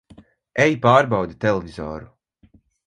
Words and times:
Ej 0.65 0.71
pārbaudi 0.87 1.39
televizoru! 1.47 2.13